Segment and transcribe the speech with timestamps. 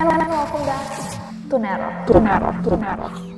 [0.00, 2.04] And welcome back to Nero.
[2.06, 2.52] To Nero.
[2.64, 3.33] To.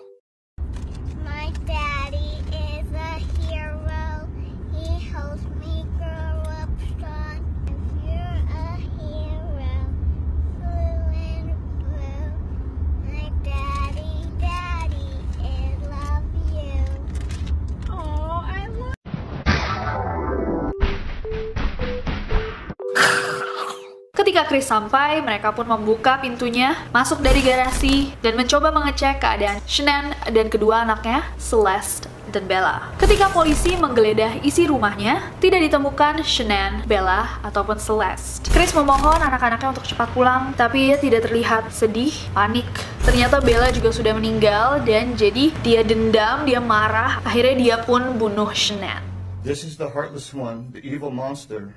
[24.37, 30.13] Ketika Chris sampai, mereka pun membuka pintunya, masuk dari garasi, dan mencoba mengecek keadaan Shannon
[30.29, 32.05] dan kedua anaknya, Celeste
[32.37, 32.93] dan Bella.
[33.01, 38.53] Ketika polisi menggeledah isi rumahnya, tidak ditemukan Shannon, Bella, ataupun Celeste.
[38.53, 42.69] Chris memohon anak-anaknya untuk cepat pulang, tapi ia tidak terlihat sedih, panik.
[43.09, 48.53] Ternyata Bella juga sudah meninggal, dan jadi dia dendam, dia marah, akhirnya dia pun bunuh
[48.53, 49.01] Shannon.
[49.41, 51.73] This is the heartless one, the evil monster.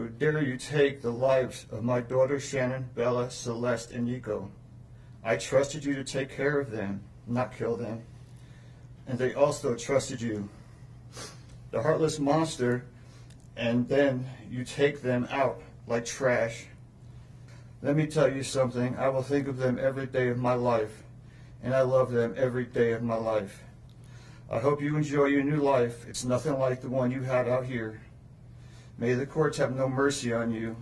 [0.00, 4.50] Who dare you take the lives of my daughter Shannon, Bella, Celeste, and Nico?
[5.22, 8.00] I trusted you to take care of them, not kill them.
[9.06, 10.48] And they also trusted you.
[11.70, 12.86] The heartless monster,
[13.58, 16.64] and then you take them out like trash.
[17.82, 18.96] Let me tell you something.
[18.96, 21.02] I will think of them every day of my life,
[21.62, 23.64] and I love them every day of my life.
[24.50, 26.08] I hope you enjoy your new life.
[26.08, 28.00] It's nothing like the one you had out here.
[29.00, 30.76] May the courts have no mercy on you.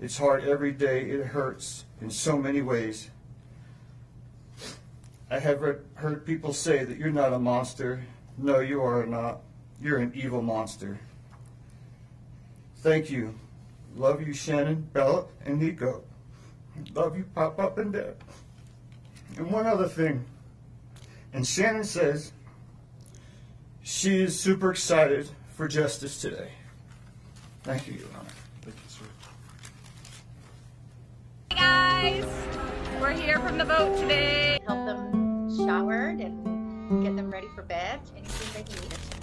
[0.00, 1.10] It's hard every day.
[1.10, 3.10] It hurts in so many ways.
[5.28, 8.04] I have re- heard people say that you're not a monster.
[8.38, 9.40] No, you are not.
[9.82, 11.00] You're an evil monster.
[12.76, 13.34] Thank you.
[13.96, 16.04] Love you, Shannon, Bella, and Nico.
[16.94, 18.14] Love you, Pop Up and Dad.
[19.36, 20.24] And one other thing.
[21.32, 22.30] And Shannon says
[23.82, 26.50] she is super excited for justice today.
[27.66, 28.30] Thank you, Your Honor.
[28.62, 29.04] Thank you, sir.
[31.50, 32.24] Hey guys,
[33.00, 34.60] we're here from the boat today.
[34.68, 37.98] help them showered and get them ready for bed.
[38.16, 39.15] Anything they need.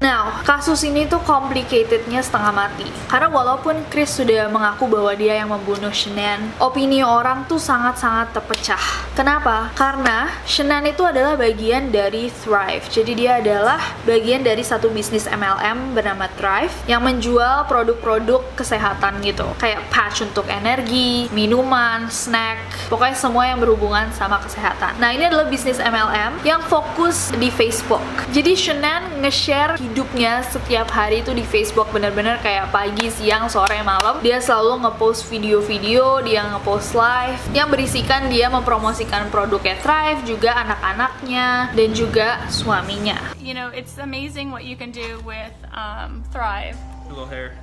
[0.00, 2.88] Nah, kasus ini tuh complicatednya setengah mati.
[3.04, 8.80] Karena walaupun Chris sudah mengaku bahwa dia yang membunuh Shannon, opini orang tuh sangat-sangat terpecah.
[9.12, 9.68] Kenapa?
[9.76, 12.88] Karena Shannon itu adalah bagian dari Thrive.
[12.88, 13.76] Jadi dia adalah
[14.08, 19.44] bagian dari satu bisnis MLM bernama Thrive yang menjual produk-produk kesehatan gitu.
[19.60, 24.96] Kayak patch untuk energi, minuman, snack, pokoknya semua yang berhubungan sama kesehatan.
[24.96, 28.00] Nah, ini adalah bisnis MLM yang fokus di Facebook.
[28.32, 34.22] Jadi Shannon nge-share hidupnya setiap hari itu di Facebook bener-bener kayak pagi, siang, sore, malam
[34.22, 41.74] dia selalu ngepost video-video, dia ngepost live yang berisikan dia mempromosikan produknya Thrive, juga anak-anaknya
[41.74, 43.34] dan juga suaminya.
[43.42, 46.78] You know, it's amazing what you can do with um, Thrive.
[46.78, 47.58] A little hair.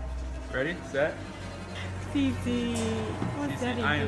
[0.52, 0.76] Ready?
[0.92, 1.16] Set?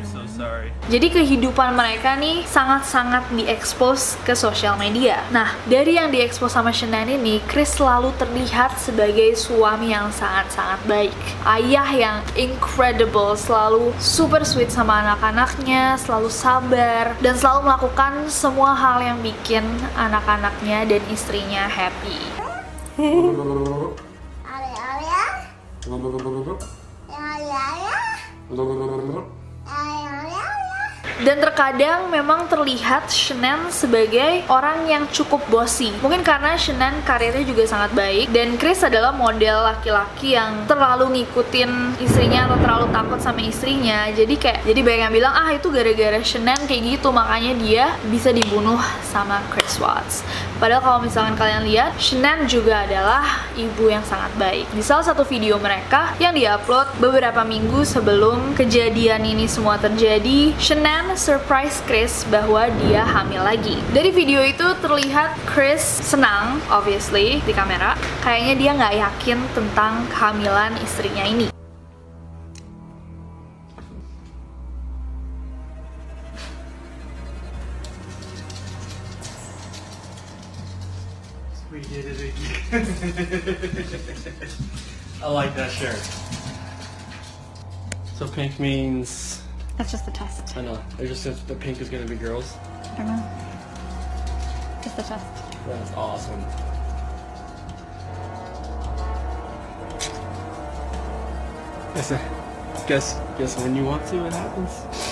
[0.06, 0.70] So sorry.
[0.94, 5.26] Jadi kehidupan mereka nih sangat-sangat diekspos ke sosial media.
[5.34, 11.18] Nah, dari yang diekspos sama Shannon ini, Chris selalu terlihat sebagai suami yang sangat-sangat baik.
[11.44, 19.02] Ayah yang incredible, selalu super sweet sama anak-anaknya, selalu sabar, dan selalu melakukan semua hal
[19.02, 19.66] yang bikin
[19.98, 22.22] anak-anaknya dan istrinya happy.
[28.50, 29.39] ブルブルブルブル
[31.20, 35.92] Dan terkadang memang terlihat Shannon sebagai orang yang cukup bossy.
[36.00, 42.00] Mungkin karena Shannon karirnya juga sangat baik dan Chris adalah model laki-laki yang terlalu ngikutin
[42.00, 44.08] istrinya atau terlalu takut sama istrinya.
[44.16, 48.32] Jadi kayak jadi banyak yang bilang ah itu gara-gara Shannon kayak gitu makanya dia bisa
[48.32, 50.24] dibunuh sama Chris Watts.
[50.60, 54.68] Padahal kalau misalkan kalian lihat, Shannon juga adalah ibu yang sangat baik.
[54.76, 61.09] Di salah satu video mereka yang diupload beberapa minggu sebelum kejadian ini semua terjadi, Shannon
[61.18, 63.80] surprise Chris bahwa dia hamil lagi.
[63.96, 67.98] Dari video itu terlihat Chris senang, obviously, di kamera.
[68.22, 71.48] Kayaknya dia nggak yakin tentang kehamilan istrinya ini.
[85.22, 86.00] I like that shirt.
[88.20, 89.40] So pink means
[89.80, 90.58] That's just the test.
[90.58, 90.78] I know.
[91.00, 92.58] It just says the pink is gonna be girls.
[92.84, 93.24] I don't know.
[94.84, 95.26] Just the test.
[95.68, 96.42] That's awesome.
[101.96, 102.10] Guess,
[102.88, 105.09] guess, guess when you want to, it happens.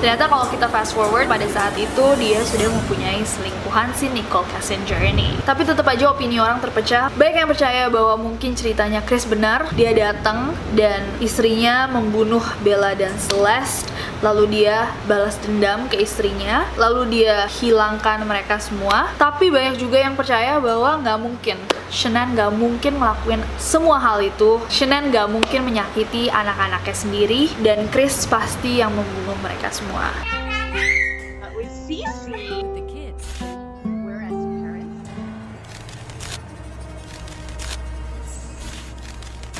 [0.00, 4.96] Ternyata kalau kita fast forward pada saat itu dia sudah mempunyai selingkuhan si Nicole Kessinger
[4.96, 5.36] ini.
[5.44, 7.12] Tapi tetap aja opini orang terpecah.
[7.20, 13.12] Baik yang percaya bahwa mungkin ceritanya Chris benar, dia datang dan istrinya membunuh Bella dan
[13.20, 19.12] Celeste, lalu dia balas dendam ke istrinya, lalu dia hilangkan mereka semua.
[19.16, 21.58] Tapi banyak juga yang percaya bahwa nggak mungkin
[21.90, 24.62] Shannon nggak mungkin ngelakuin semua hal itu.
[24.70, 30.39] Shannon nggak mungkin menyakiti anak-anaknya sendiri dan Chris pasti yang membunuh mereka semua.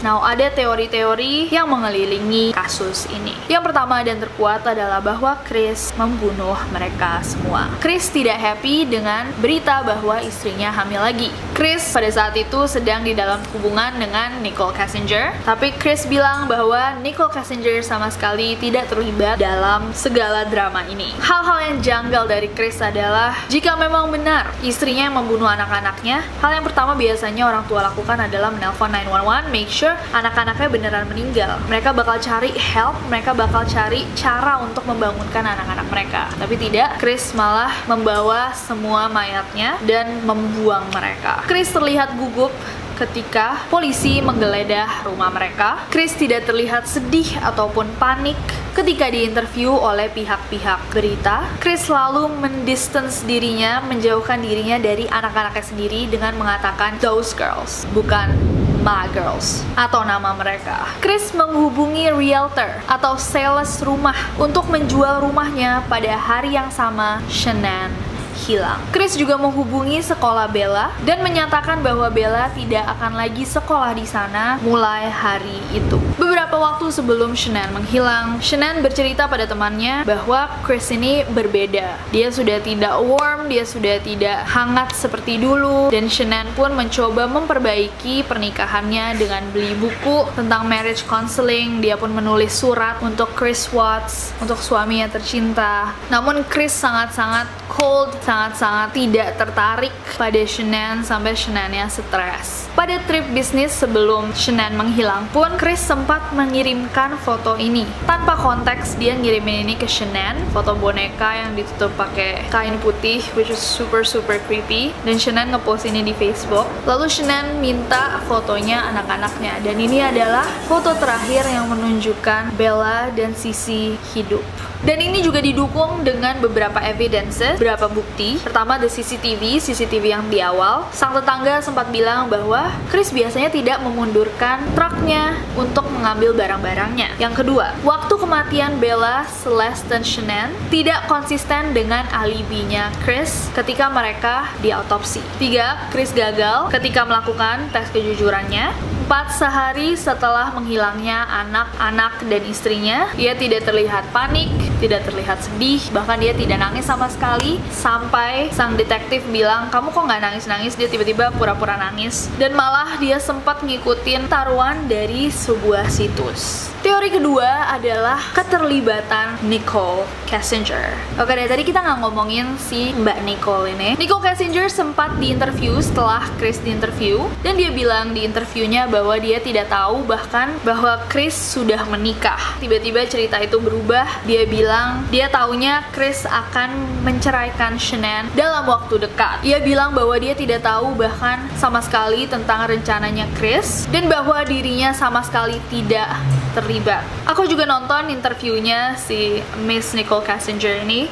[0.01, 3.37] Nah, ada teori-teori yang mengelilingi kasus ini.
[3.53, 7.69] Yang pertama dan terkuat adalah bahwa Chris membunuh mereka semua.
[7.85, 11.29] Chris tidak happy dengan berita bahwa istrinya hamil lagi.
[11.53, 16.97] Chris pada saat itu sedang di dalam hubungan dengan Nicole Kessinger, tapi Chris bilang bahwa
[17.05, 21.13] Nicole Kessinger sama sekali tidak terlibat dalam segala drama ini.
[21.21, 26.65] Hal-hal yang janggal dari Chris adalah jika memang benar istrinya yang membunuh anak-anaknya, hal yang
[26.65, 31.59] pertama biasanya orang tua lakukan adalah menelpon 911, make sure anak-anaknya beneran meninggal.
[31.71, 36.23] Mereka bakal cari help, mereka bakal cari cara untuk membangunkan anak-anak mereka.
[36.37, 41.43] Tapi tidak, Chris malah membawa semua mayatnya dan membuang mereka.
[41.47, 42.53] Chris terlihat gugup
[43.01, 45.89] ketika polisi menggeledah rumah mereka.
[45.89, 48.37] Chris tidak terlihat sedih ataupun panik
[48.77, 51.49] ketika diinterview oleh pihak-pihak berita.
[51.65, 58.37] Chris selalu mendistance dirinya, menjauhkan dirinya dari anak-anaknya sendiri dengan mengatakan those girls, bukan
[58.81, 60.89] my girls atau nama mereka.
[61.05, 68.10] Chris menghubungi realtor atau sales rumah untuk menjual rumahnya pada hari yang sama Shannon
[68.41, 68.81] hilang.
[68.89, 74.57] Chris juga menghubungi sekolah Bella dan menyatakan bahwa Bella tidak akan lagi sekolah di sana
[74.65, 76.01] mulai hari itu.
[76.17, 81.97] Beberapa waktu sebelum Shannon menghilang, Shannon bercerita pada temannya bahwa Chris ini berbeda.
[82.13, 88.25] Dia sudah tidak warm, dia sudah tidak hangat seperti dulu, dan Shannon pun mencoba memperbaiki
[88.25, 91.81] pernikahannya dengan beli buku tentang marriage counseling.
[91.81, 95.93] Dia pun menulis surat untuk Chris Watts, untuk suaminya tercinta.
[96.13, 102.71] Namun Chris sangat-sangat cold, sangat-sangat tidak tertarik pada Shannon sampai Shannonnya stres.
[102.79, 107.83] Pada trip bisnis sebelum Shannon menghilang pun, Chris sempat mengirimkan foto ini.
[108.07, 113.51] Tanpa konteks, dia ngirimin ini ke Shannon, foto boneka yang ditutup pakai kain putih, which
[113.51, 114.95] is super super creepy.
[115.03, 116.71] Dan Shannon ngepost ini di Facebook.
[116.87, 119.59] Lalu Shannon minta fotonya anak-anaknya.
[119.67, 124.47] Dan ini adalah foto terakhir yang menunjukkan Bella dan Sisi hidup.
[124.81, 128.20] Dan ini juga didukung dengan beberapa evidences, beberapa bukti.
[128.45, 130.85] Pertama, the CCTV, CCTV yang di awal.
[130.93, 137.17] Sang tetangga sempat bilang bahwa Chris biasanya tidak memundurkan truknya untuk mengambil barang-barangnya.
[137.17, 144.53] Yang kedua, waktu kematian Bella, Celeste, dan Shannon tidak konsisten dengan alibinya Chris ketika mereka
[144.61, 145.25] diautopsi.
[145.41, 148.73] Tiga, Chris gagal ketika melakukan tes kejujurannya.
[149.11, 154.47] Empat, sehari setelah menghilangnya anak-anak dan istrinya, ia tidak terlihat panik,
[154.79, 158.10] tidak terlihat sedih, bahkan dia tidak nangis sama sekali sampai
[158.51, 162.27] sang detektif bilang, kamu kok nggak nangis-nangis, dia tiba-tiba pura-pura nangis.
[162.37, 166.75] Dan malah dia sempat ngikutin taruhan dari sebuah situs.
[167.01, 170.93] Teori kedua adalah keterlibatan Nicole Kessinger.
[171.17, 173.97] Oke dari tadi kita nggak ngomongin si Mbak Nicole ini.
[173.97, 179.73] Nicole Kessinger sempat diinterview setelah Chris diinterview dan dia bilang di interviewnya bahwa dia tidak
[179.73, 182.61] tahu bahkan bahwa Chris sudah menikah.
[182.61, 184.05] Tiba-tiba cerita itu berubah.
[184.29, 189.41] Dia bilang dia taunya Chris akan menceraikan Shannon dalam waktu dekat.
[189.49, 194.93] Ia bilang bahwa dia tidak tahu bahkan sama sekali tentang rencananya Chris dan bahwa dirinya
[194.93, 196.13] sama sekali tidak
[196.53, 196.90] terlibat.
[197.31, 201.11] Aku juga nonton interviewnya si Miss Nicole Kessinger ini.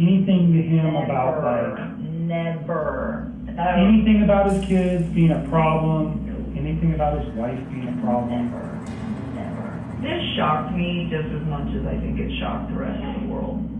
[0.00, 3.28] anything to him about like Never.
[3.58, 6.24] anything about his kids being a problem,
[6.56, 8.48] anything about his wife being a problem?
[10.00, 13.26] This shocked me just as much as I think it shocked the rest of the
[13.28, 13.79] world.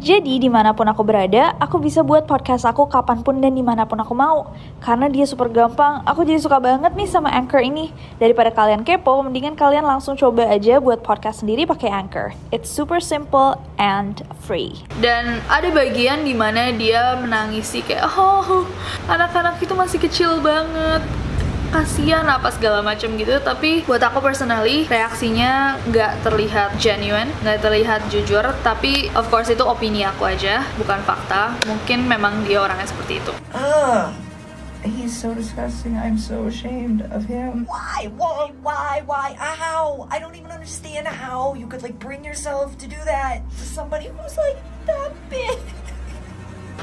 [0.00, 3.60] Jadi di mana pun aku berada, aku bisa buat podcast aku kapan pun dan di
[3.60, 4.48] mana pun aku mau.
[4.80, 7.92] Karena dia super gampang, aku jadi suka banget nih sama Anchor ini.
[8.16, 12.32] Daripada kalian kepo, mendingan kalian langsung coba aja buat podcast sendiri pakai Anchor.
[12.48, 14.72] It's super simple and free.
[15.04, 18.64] Dan ada bagian di mana dia menangisi kayak oh
[19.04, 21.04] anak-anak itu masih kecil banget
[21.70, 28.02] kasihan apa segala macam gitu tapi buat aku personally reaksinya nggak terlihat genuine nggak terlihat
[28.10, 33.22] jujur tapi of course itu opini aku aja bukan fakta mungkin memang dia orangnya seperti
[33.22, 34.10] itu Ugh.
[34.80, 35.92] He's so disgusting.
[35.92, 37.68] I'm so ashamed of him.
[37.68, 38.08] Why?
[38.16, 38.48] Why?
[38.64, 39.04] Why?
[39.04, 39.36] Why?
[39.36, 40.08] How?
[40.08, 44.08] I don't even understand how you could like bring yourself to do that to somebody
[44.08, 44.56] who's like
[44.88, 45.60] that big.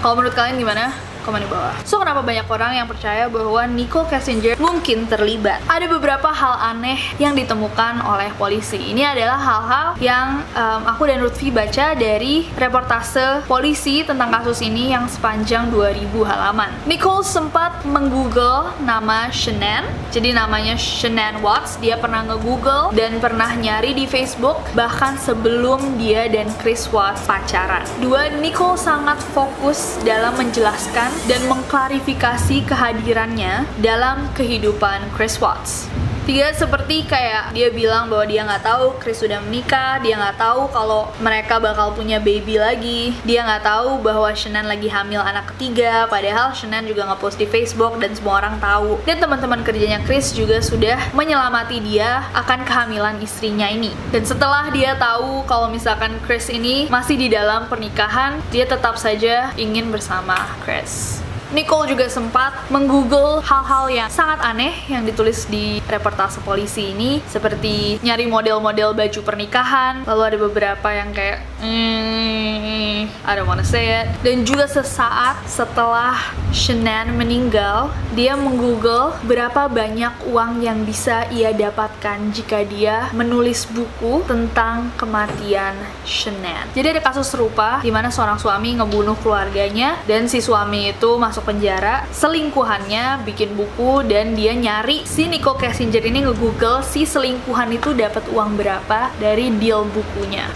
[0.02, 0.94] Kalau menurut kalian gimana?
[1.28, 1.76] Komen di bawah.
[1.84, 5.60] So, kenapa banyak orang yang percaya bahwa Nicole Kessinger mungkin terlibat?
[5.68, 8.80] Ada beberapa hal aneh yang ditemukan oleh polisi.
[8.80, 14.96] Ini adalah hal-hal yang em, aku dan Lutfi baca dari reportase polisi tentang kasus ini
[14.96, 16.72] yang sepanjang 2000 halaman.
[16.88, 19.84] Nicole sempat menggoogle nama Shannon.
[20.16, 21.76] Jadi namanya Shannon Watts.
[21.84, 27.84] Dia pernah nge-google dan pernah nyari di Facebook bahkan sebelum dia dan Chris Watts pacaran.
[28.00, 35.97] Dua, Nicole sangat fokus dalam menjelaskan dan mengklarifikasi kehadirannya dalam kehidupan Chris Watts.
[36.28, 40.68] Tiga, seperti kayak dia bilang bahwa dia nggak tahu Chris sudah menikah, dia nggak tahu
[40.76, 46.04] kalau mereka bakal punya baby lagi, dia nggak tahu bahwa Shannon lagi hamil anak ketiga,
[46.12, 49.00] padahal Shannon juga nge-post di Facebook dan semua orang tahu.
[49.08, 53.96] Dan teman-teman kerjanya Chris juga sudah menyelamati dia akan kehamilan istrinya ini.
[54.12, 59.56] Dan setelah dia tahu kalau misalkan Chris ini masih di dalam pernikahan, dia tetap saja
[59.56, 60.36] ingin bersama
[60.68, 61.24] Chris.
[61.56, 68.04] Nicole juga sempat menggoogle hal-hal yang sangat aneh yang ditulis di reportase polisi ini seperti
[68.04, 74.12] nyari model-model baju pernikahan lalu ada beberapa yang kayak hmm, I don't wanna say it.
[74.20, 76.20] Dan juga sesaat setelah
[76.58, 84.26] Shannon meninggal dia menggoogle berapa banyak uang yang bisa ia dapatkan jika dia menulis buku
[84.26, 90.42] tentang kematian Shannon jadi ada kasus serupa di mana seorang suami ngebunuh keluarganya dan si
[90.42, 96.86] suami itu masuk penjara selingkuhannya bikin buku dan dia nyari si Nicole Kessinger ini nge-google
[96.86, 100.50] si selingkuhan itu dapat uang berapa dari deal bukunya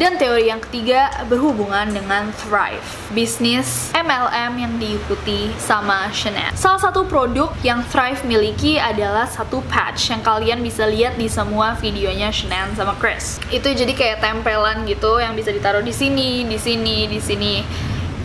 [0.00, 2.80] dan teori yang ketiga berhubungan dengan Thrive,
[3.12, 6.48] bisnis MLM yang diikuti sama Chanel.
[6.56, 11.76] Salah satu produk yang Thrive miliki adalah satu patch yang kalian bisa lihat di semua
[11.76, 13.42] videonya Chanel sama Chris.
[13.52, 17.52] Itu jadi kayak tempelan gitu yang bisa ditaruh di sini, di sini, di sini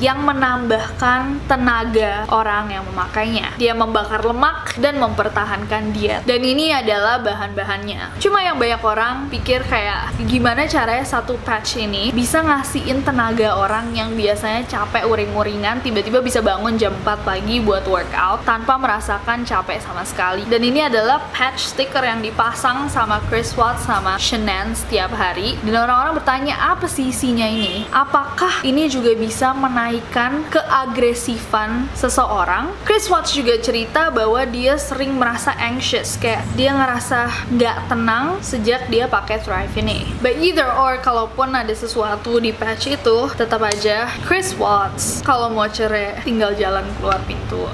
[0.03, 3.55] yang menambahkan tenaga orang yang memakainya.
[3.55, 6.21] Dia membakar lemak dan mempertahankan diet.
[6.27, 8.19] Dan ini adalah bahan-bahannya.
[8.19, 13.91] Cuma yang banyak orang pikir kayak gimana caranya satu patch ini bisa ngasihin tenaga orang
[13.95, 19.79] yang biasanya capek uring-uringan tiba-tiba bisa bangun jam 4 pagi buat workout tanpa merasakan capek
[19.79, 20.43] sama sekali.
[20.47, 25.55] Dan ini adalah patch sticker yang dipasang sama Chris Watts sama Shannon setiap hari.
[25.63, 27.87] Dan orang-orang bertanya apa sih isinya ini?
[27.93, 29.53] Apakah ini juga bisa
[29.85, 32.73] menaikkan keagresifan seseorang.
[32.89, 38.89] Chris Watts juga cerita bahwa dia sering merasa anxious, kayak dia ngerasa nggak tenang sejak
[38.89, 40.09] dia pakai Thrive ini.
[40.25, 45.69] But either or, kalaupun ada sesuatu di patch itu, tetap aja Chris Watts kalau mau
[45.69, 47.69] cerai tinggal jalan keluar pintu.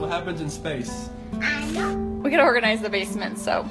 [0.00, 1.12] What happens in space?
[2.22, 3.66] We could organize the basement, so.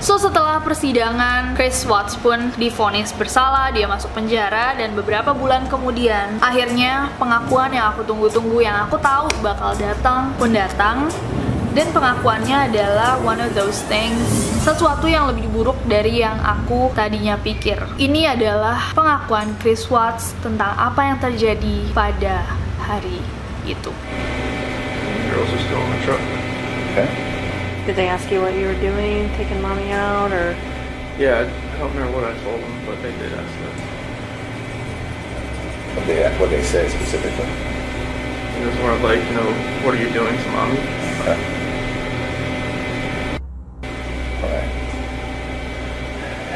[0.00, 6.42] So setelah persidangan, Chris Watts pun divonis bersalah, dia masuk penjara dan beberapa bulan kemudian
[6.42, 11.06] akhirnya pengakuan yang aku tunggu-tunggu yang aku tahu bakal datang pun datang
[11.78, 17.40] dan pengakuannya adalah one of those things sesuatu yang lebih buruk dari yang aku tadinya
[17.40, 17.80] pikir.
[17.96, 22.44] Ini adalah pengakuan Chris Watts tentang apa yang terjadi pada
[22.90, 23.22] hari
[23.62, 23.94] itu.
[25.30, 26.22] Girls are still in the truck.
[26.90, 27.06] Okay.
[27.86, 30.58] Did they ask you what you were doing, taking mommy out, or?
[31.14, 33.76] Yeah, I I don't remember what I told them, but they did ask that.
[35.94, 37.46] What they what they say specifically?
[38.58, 39.48] It was more of like, you know,
[39.86, 40.82] what are you doing to mommy?
[41.22, 41.38] Okay.
[44.42, 44.72] All right.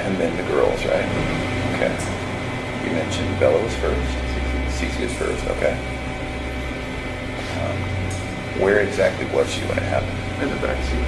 [0.03, 1.09] And then the girls, right?
[1.79, 1.95] Okay.
[2.85, 4.13] You mentioned Bella was first.
[4.77, 5.47] Cece was first.
[5.57, 5.94] Okay.
[8.61, 10.17] Where exactly was she when it happened?
[10.43, 11.05] In the backseat.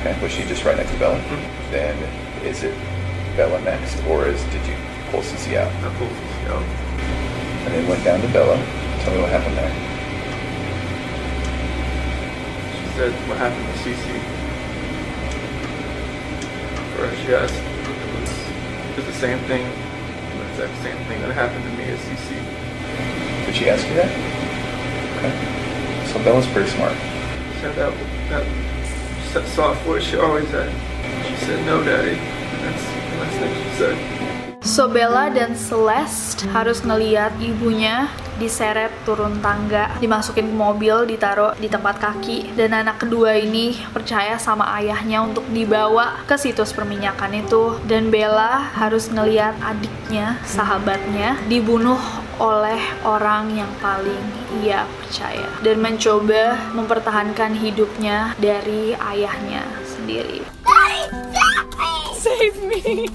[0.00, 0.14] Okay.
[0.22, 1.18] Was she just right next to Bella?
[1.18, 1.72] Mm-hmm.
[1.72, 1.96] Then
[2.44, 2.74] is it
[3.36, 4.76] Bella next, or is did you
[5.10, 5.70] pull CC out?
[5.84, 6.62] I pulled CC out.
[7.66, 8.56] And then went down to Bella.
[9.02, 9.72] Tell me what happened there.
[12.72, 14.06] She said, what happened to CC?"
[16.98, 18.32] Or she asked it was,
[18.90, 19.64] if it's the same thing,
[20.38, 22.34] the exact same thing that happened to me as CC."
[23.46, 24.10] Did she ask you that?
[25.18, 25.57] Okay.
[26.18, 26.98] So Bella's pretty smart.
[27.62, 27.94] Said that,
[28.26, 28.42] that,
[29.30, 30.66] that soft voice she always had.
[31.30, 32.18] She said, no, daddy.
[32.18, 33.96] And that's the last thing she said.
[34.66, 38.10] So Bella dan Celeste harus ngeliat ibunya
[38.42, 44.42] diseret turun tangga, dimasukin ke mobil, ditaruh di tempat kaki, dan anak kedua ini percaya
[44.42, 51.98] sama ayahnya untuk dibawa ke situs perminyakan itu, dan Bella harus ngeliat adiknya, sahabatnya, dibunuh
[52.38, 54.22] oleh orang yang paling
[54.62, 60.57] ia percaya, dan mencoba mempertahankan hidupnya dari ayahnya sendiri.
[62.38, 63.10] Save me!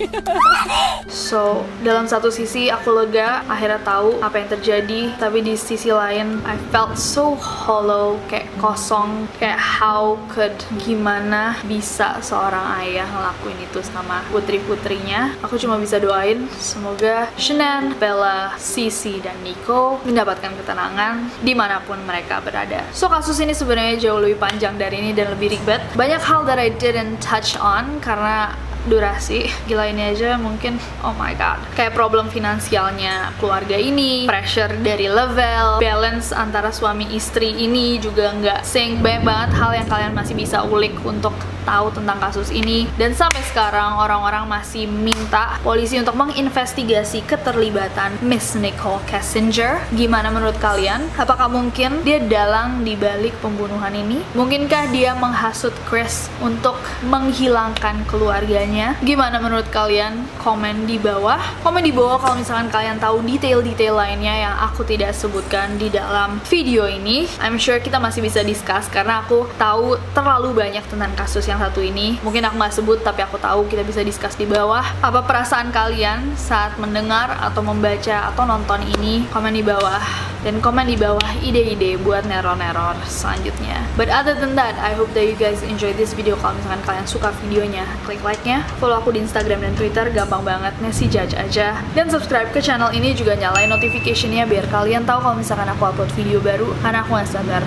[1.08, 6.44] So, dalam satu sisi aku lega, akhirnya tahu apa yang terjadi, tapi di sisi lain
[6.44, 10.52] I felt so hollow, kayak kosong, kayak how could
[10.84, 15.40] gimana bisa seorang ayah ngelakuin itu sama putri-putrinya.
[15.40, 21.96] Aku cuma bisa doain semoga Shannon, Bella, Sisi, dan Nico mendapatkan ketenangan di mana pun
[22.04, 22.84] mereka berada.
[22.92, 25.80] So, kasus ini sebenarnya jauh lebih panjang dari ini dan lebih ribet.
[25.96, 28.52] Banyak hal that I didn't touch on karena
[28.84, 31.60] durasi gila ini aja mungkin oh my god.
[31.78, 38.62] Kayak problem finansialnya keluarga ini pressure dari level balance antara suami istri ini juga nggak
[38.68, 39.00] sync.
[39.00, 42.86] Banyak banget hal yang kalian masih bisa ulik untuk tahu tentang kasus ini.
[42.96, 50.56] Dan sampai sekarang orang-orang masih minta polisi untuk menginvestigasi keterlibatan Miss Nicole Kessinger gimana menurut
[50.60, 51.08] kalian?
[51.16, 54.24] Apakah mungkin dia dalang di balik pembunuhan ini?
[54.36, 56.76] Mungkinkah dia menghasut Chris untuk
[57.08, 58.96] menghilangkan keluarganya?
[59.04, 60.26] Gimana menurut kalian?
[60.40, 61.40] Komen di bawah.
[61.64, 66.42] Komen di bawah kalau misalkan kalian tahu detail-detail lainnya yang aku tidak sebutkan di dalam
[66.50, 67.30] video ini.
[67.40, 71.82] I'm sure kita masih bisa discuss karena aku tahu terlalu banyak tentang kasus yang satu
[71.82, 72.22] ini.
[72.22, 74.84] Mungkin aku nggak sebut tapi aku tahu kita bisa discuss di bawah.
[75.02, 79.26] Apa perasaan kalian saat mendengar atau membaca atau nonton ini?
[79.34, 80.02] Komen di bawah.
[80.44, 83.80] Dan komen di bawah ide-ide buat neror-neror selanjutnya.
[83.96, 86.36] But other than that I hope that you guys enjoy this video.
[86.40, 88.68] Kalau misalkan kalian suka videonya klik like-nya.
[88.84, 90.12] Follow aku di Instagram dan Twitter.
[90.12, 91.80] Gampang banget ngasih judge aja.
[91.96, 96.12] Dan subscribe ke channel ini juga nyalain notification-nya biar kalian tahu kalau misalkan aku upload
[96.14, 96.76] video baru.
[96.84, 97.64] Karena aku gak sabar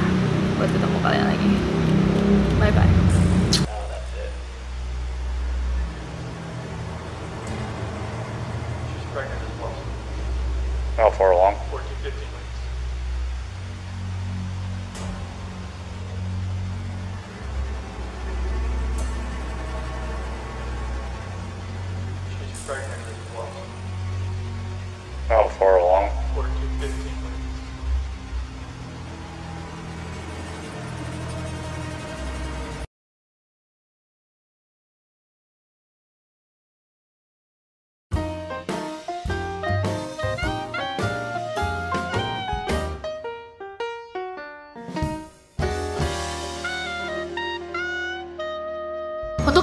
[0.61, 1.51] buat ketemu kalian lagi.
[2.61, 3.26] Bye bye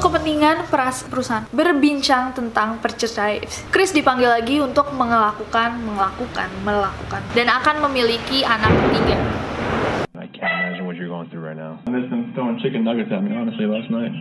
[0.04, 0.68] kepentingan
[1.08, 3.39] perusahaan berbincang tentang perceraian,
[3.72, 9.16] Chris dipanggil lagi untuk melakukan, melakukan, melakukan, dan akan memiliki anak ketiga.
[10.20, 11.80] I can't imagine what you're going through right now.
[11.88, 14.12] I've just been throwing chicken nuggets at me, honestly, last night.